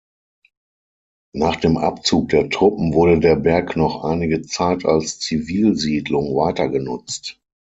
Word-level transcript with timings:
Nach 1.35 1.57
dem 1.57 1.77
Abzug 1.77 2.29
der 2.29 2.49
Truppen 2.49 2.91
wurde 2.95 3.19
der 3.19 3.35
Berg 3.35 3.77
noch 3.77 4.03
einige 4.03 4.41
Zeit 4.41 4.83
als 4.83 5.19
Zivilsiedlung 5.19 6.35
weitergenutzt. 6.35 7.39